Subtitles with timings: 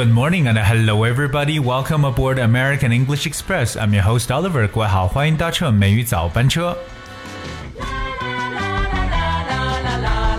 [0.00, 1.58] Good morning and hello everybody.
[1.60, 3.76] Welcome aboard American English Express.
[3.76, 4.66] I'm your host Oliver.
[4.66, 6.74] 各位好，欢迎搭乘美语早班车。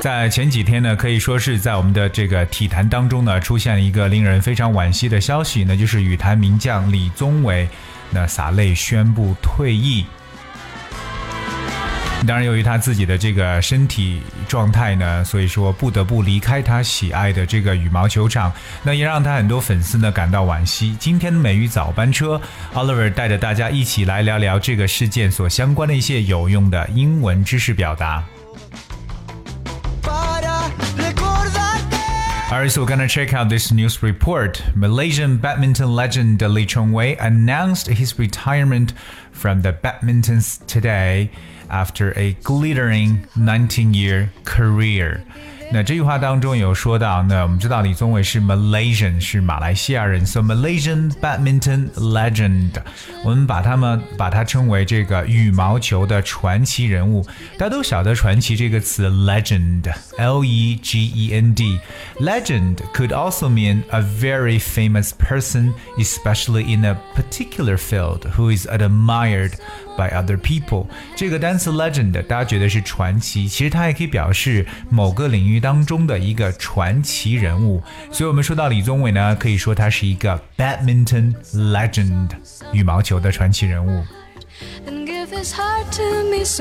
[0.01, 7.69] 在前几天呢，可以说是在我们的这个体坛当中呢，出现了一个令人非常惋惜的消息，那就是羽坛名将李宗伟
[8.09, 10.07] 那洒泪宣布退役。
[12.28, 18.54] 当然，由于他自己的这个身体状态呢，所以说不得不离开他喜爱的这个羽毛球场，
[18.84, 20.96] 那也让他很多粉丝呢感到惋惜。
[21.00, 22.39] 今天的美语早班车
[22.75, 28.24] ，Oliver 带着大家一起来聊聊这个事件所相关的一些有用的英文知识表达。
[32.52, 34.61] Alright, so we're gonna check out this news report.
[34.75, 38.91] Malaysian badminton legend Lee Chong Wei announced his retirement
[39.31, 41.31] from the badminton today
[41.69, 45.23] after a glittering 19-year career.
[45.72, 52.70] 那这句话当中有说到，那我们知道李宗伟是 Malaysian，是马来西亚人，so Malaysian badminton legend，
[53.24, 57.27] 我们把他们把它称为这个羽毛球的传奇人物。
[57.58, 66.96] 大家都晓得“传奇”这个词，legend，L E G E N D，legend could also mean a very famous person, especially in a
[67.16, 69.55] particular field, who is admired
[69.97, 70.88] by other people。
[71.16, 77.81] 这个单词 legend，大家觉得是传奇，其实它也可以表示某个领域当中的一个传奇人物。
[78.12, 82.30] 所以，我们说到李宗伟呢，可以说他是一个 badminton legend，
[82.73, 84.03] 羽毛球的传奇人物。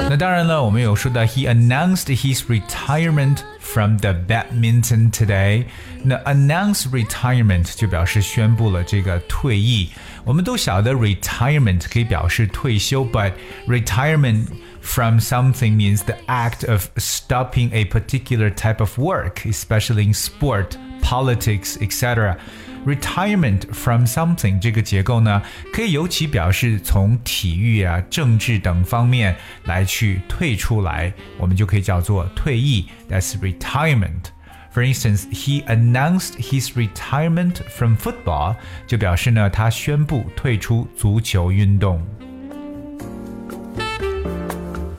[0.09, 5.65] 那当然了，我们有说到 he announced his retirement from the badminton today。
[6.03, 9.89] 那 announce retirement 就表示宣布了这个退役。
[10.23, 13.33] 我们都晓得 retirement 可以表示退休，but
[13.67, 14.47] retirement
[14.81, 20.77] from something means the act of stopping a particular type of work, especially in sport,
[21.01, 22.37] politics, etc.
[22.86, 25.42] Retirement from something 这个结构呢，
[25.72, 32.86] 可以尤其表示从体育啊、政治等方面来去退出来，我们就可以叫做退役。
[33.08, 34.30] That's retirement.
[34.72, 42.00] For instance, he announced his retirement from football，就表示呢，他宣布退出足球运动。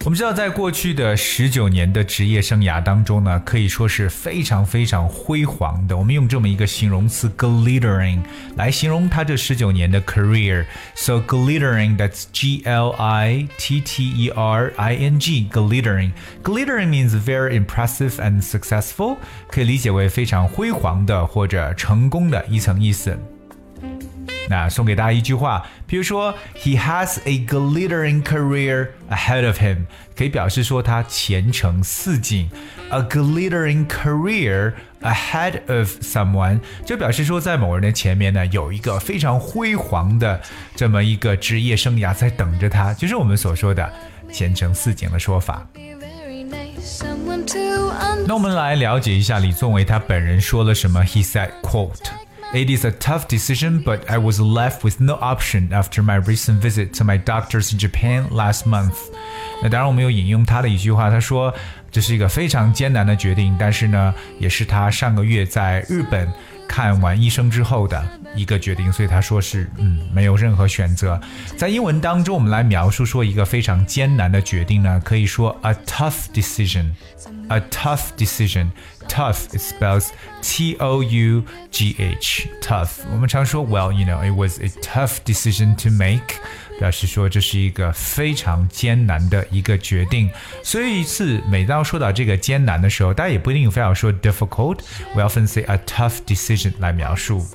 [0.04, 5.96] 我们知道，在过去的十九年的职业生涯当中呢，可以说是非常非常辉煌的。
[5.96, 8.20] 我们用这么一个形容词 glittering
[8.56, 10.66] 来形容他这十九年的 career。
[10.96, 16.14] So glittering, that's G L I T T E R I N G, glittering.
[16.42, 19.18] Glittering means very impressive and successful，
[19.52, 23.16] 可以理解为非常辉煌的或者成功的一层意思。
[24.52, 32.50] 那送给大家一句话，比如说，He has a glittering career ahead of him，可以表示说他前程似锦。
[32.90, 40.42] A glittering career ahead of someone，就表示说在某人的前面呢有一个非常辉煌的
[40.76, 43.90] 这么一个职业生涯在等着他，就是我们所说的
[44.34, 45.66] 前程似锦的说法。
[48.28, 51.02] 那我们来了解一下李宗伟他本人说了什么。
[51.06, 52.12] He said, "quote."
[52.55, 56.61] It is a tough decision, but I was left with no option after my recent
[56.61, 58.95] visit to my doctors in Japan last month.
[59.63, 61.53] 那当然，我们有引用他的一句话，他说
[61.91, 66.29] 这是一个非常艰难的决定，但是呢，也是他上个月在日本
[66.72, 68.02] 看完医生之后的
[68.34, 71.20] 一个决定，所以他说是嗯，没有任何选择。
[71.58, 78.68] 在英文当中，我们来描述说一个非常艰难的决定呢，可以说 a tough decision，a tough decision。
[79.10, 80.12] tough it spells
[80.42, 83.00] T O U G H tough。
[83.12, 86.36] 我们常说，Well, you know, it was a tough decision to make，
[86.81, 90.31] 表示说这是一个非常艰难的一个决定。
[90.63, 97.47] 所以，次每当说到这个艰难的时候，大家也不一定非要说 difficult。We often say a tough decision 来描述。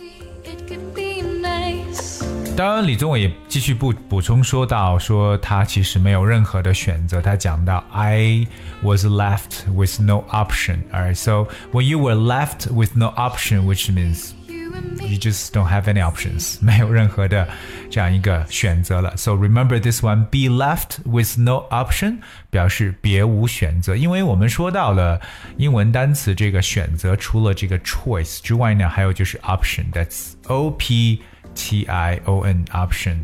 [2.56, 7.22] 当然，李宗伟也继续补补充说到，说他其实没有任何的选择。
[7.22, 8.46] 他讲到，I
[8.84, 10.80] was left with no option.
[10.92, 14.32] Alright, so when you were left with no option, which means
[15.06, 17.48] you just don't have any options，没有任何的
[17.90, 19.16] 这样一个选择了。
[19.18, 22.20] So remember this one, be left with no option，
[22.50, 23.96] 表示别无选择。
[23.96, 25.22] 因为我们说到了
[25.58, 31.22] 英文单词这个选择，除了这个 choice 之外呢，还有就是 option，that's O P。
[31.56, 33.18] T I O N option。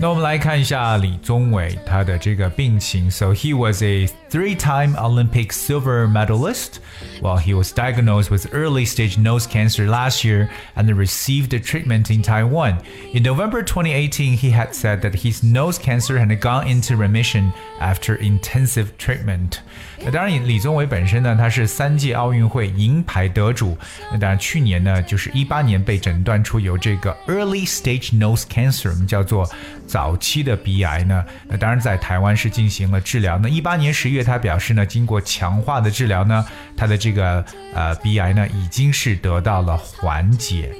[0.00, 3.10] 那我们来看一下李宗伟他的这个病情。
[3.10, 6.80] So he was a three-time Olympic silver medalist.
[7.20, 12.78] Well, he was diagnosed with early-stage nose cancer last year and received treatment in Taiwan.
[13.12, 18.16] In November 2018, he had said that his nose cancer had gone into remission after
[18.16, 19.58] intensive treatment.
[20.00, 23.76] 那当然，李宗伟本身呢，他是三届奥运会银牌得主。
[24.12, 29.49] 那当然，去年呢， 就是一八年被诊断出有这个 early stage nose cancer，我们叫做
[29.85, 31.23] 早期的鼻癌呢。
[31.47, 33.37] 那当然，在台湾是进行了治疗。
[33.37, 36.45] 那一八年十月，他表示呢，经过强化的治疗呢，
[36.75, 40.73] 他的这个呃鼻癌呢，已经是得到了缓解。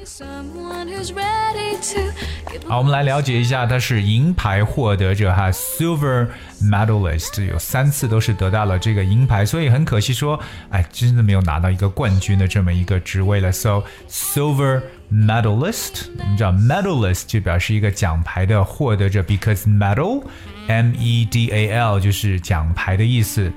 [2.66, 6.26] 好，我们来了解一下，他是银牌获得者哈，silver
[6.62, 10.40] medalist，有三次都是得到了这个银牌，所以很可惜说，
[10.70, 13.52] 哎，真的没有拿到一个冠军的这么一个职位了。
[13.52, 14.80] So silver
[15.12, 23.52] medalist，我们知道 medalist 就表示一个奖牌的获得者，because medal，m e d a l 就是奖牌的意思。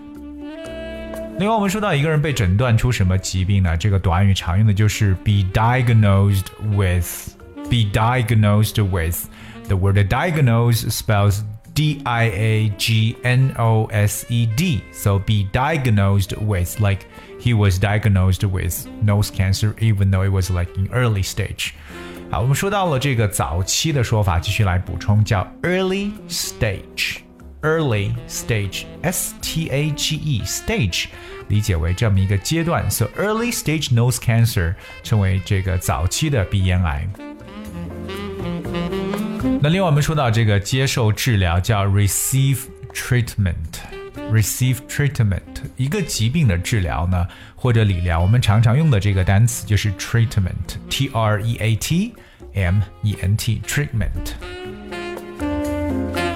[1.39, 3.77] 另外，我们说到一个人被诊断出什么疾病呢？
[3.77, 6.45] 这个短语常用的就是 be diagnosed
[6.75, 7.37] with。
[7.69, 9.29] be diagnosed with.
[9.69, 11.43] The word diagnose spells
[11.75, 14.82] D I A G N O S E D.
[14.93, 17.06] So be diagnosed with, like
[17.38, 21.73] he was diagnosed with nose cancer, even though it was like in early stage.
[22.31, 31.06] 好，我们说到了这个早期的说法，继续来补充，叫 early stage。early stage, S T A G E stage，
[31.49, 32.90] 理解为这么一个阶段。
[32.90, 34.75] So early stage nose cancer
[35.05, 37.08] 称为这个早期的鼻咽癌。
[39.59, 42.59] 那另外我们说到这个接受治疗叫 receive
[42.94, 45.42] treatment，receive treatment
[45.75, 52.13] 一个疾病的治疗呢或者理疗，我们常常用的这个单词就是 treatment，T R E A T
[52.54, 54.36] M E N T treatment。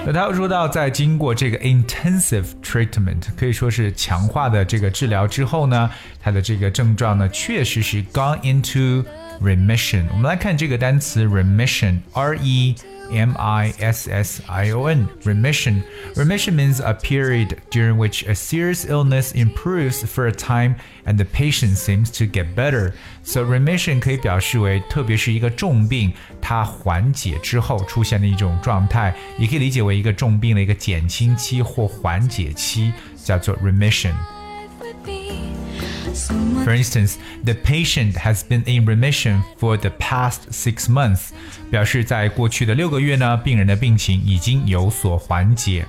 [0.04, 5.88] 那他又说到，在经过这个 intensive treatment，可以说是强化的这个治疗之后呢，
[6.20, 9.04] 他的这个症状呢确实是 gone into
[9.41, 10.05] remission。
[10.11, 15.81] 我们来看这个单词 remission，R E。M I S S I O N remission.
[16.15, 21.23] Remission means a period during which a serious illness improves for a time and the
[21.23, 22.91] patient seems to get better.
[23.23, 26.11] So remission 可以表示为特别是一个重病
[26.41, 32.91] 它缓解之后出现的一种状态，也可以理解为一个重病的一个减轻期或缓解期，
[33.23, 34.11] 叫做 remission。
[36.63, 41.29] for instance, the patient has been in remission for the past six months，
[41.69, 45.85] 表示在过去的六个月呢，病人的病情已经有所缓解。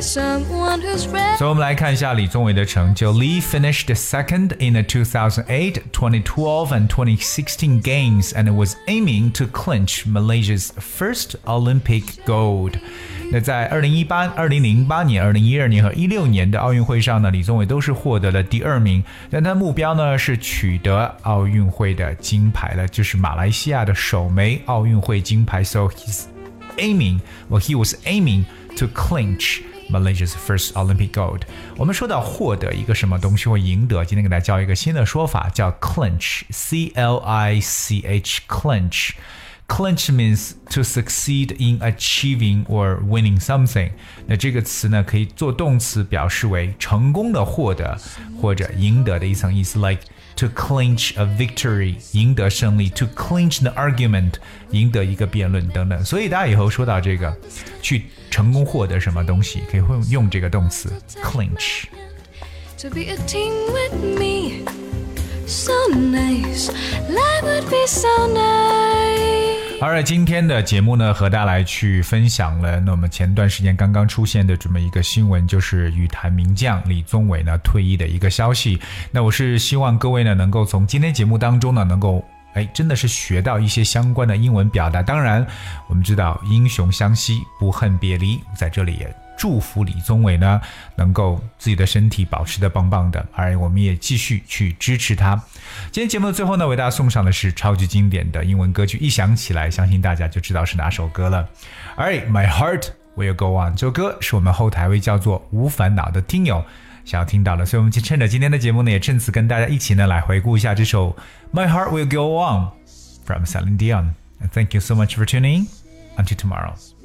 [0.00, 3.12] 所以，我们来看一下李宗伟的成就。
[3.12, 10.70] Lee finished second in the 2008, 2012, and 2016 games and was aiming to clinch Malaysia's
[10.78, 12.74] first Olympic gold.
[13.32, 19.02] 那在二零一八、二零零八年、二零一二年和一六年的奥运会上呢，李宗伟都是获得了第二名。
[19.30, 25.64] 但他目标呢是取得奥运会的金牌了，就是马来西亚的首枚奥运会金牌。
[25.64, 26.24] So he's
[26.76, 28.44] aiming, well, he was aiming
[28.76, 29.60] to clinch
[29.90, 31.42] Malaysia's first Olympic gold。
[31.76, 43.90] 我们说到获得一个什么东西或赢得，今天给大家教一个新的说法，叫 clinch，C L I C H，clinch。Clinch means to succeed in achieving or winning something。
[44.28, 47.98] 那这个词呢，可以做动词，表示为成功的获得
[48.40, 50.02] 或者赢得的一层意思，like
[50.36, 54.34] to clinch a victory，赢得胜利；to clinch the argument，
[54.70, 56.04] 赢得一个辩论等等。
[56.04, 57.36] 所以大家以后说到这个，
[57.80, 64.70] 去成功获得什么东西，可以会用这个动词 clinch。To be a team with me,
[65.46, 66.70] so nice,
[67.08, 68.59] life would be so nice.
[69.81, 72.79] 好了，今天的节目呢，和大家来去分享了。
[72.79, 78.79] 那么前段时间刚刚出现的这么一个新闻，就是羽坛名将李宗伟呢退役的一个消息。
[79.09, 82.23] 那我是希望各位呢，能够从今天节目当中呢，能够
[82.53, 85.01] 哎，真的是学到一些相关的英文表达。
[85.01, 85.43] 当然，
[85.87, 89.20] 我们知道英雄相惜，不恨别离，在这里也。
[89.41, 90.61] 祝福李宗伟呢，
[90.95, 95.35] 能够自己的身体保持的棒棒的，而我们也继续去支持他。
[95.91, 101.49] 今天节目的最后呢，为大家送上的是超级经典的英文歌曲，一想起来，相信大家就知道是哪首歌了。
[101.97, 103.75] All right, my heart will go on。
[103.75, 106.63] 这首歌是我们后台位叫做无烦恼的听友
[107.03, 111.17] 想要听到的，所以我们就趁着今天的节目呢，也趁此跟大家一起呢来回顾一下这首
[111.51, 112.69] My Heart Will Go On
[113.25, 114.11] from Celine Dion。
[114.51, 115.65] Thank you so much for tuning.
[116.15, 117.00] Until tomorrow.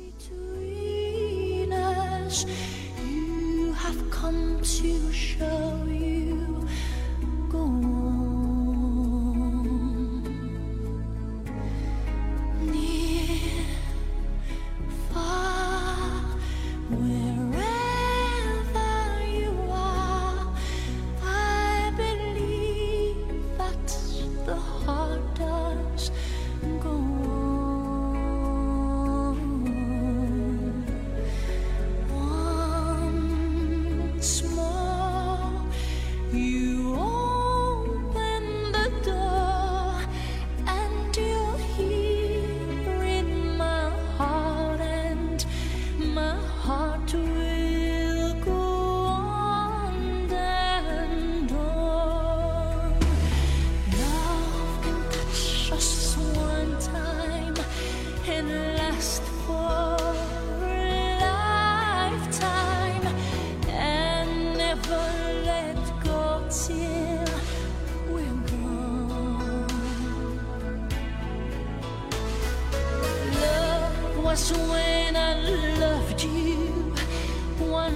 [2.45, 6.67] You have come to show you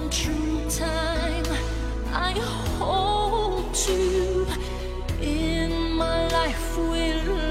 [0.09, 1.45] true time.
[2.13, 2.31] I
[2.79, 4.47] hold you
[5.21, 7.50] in my life.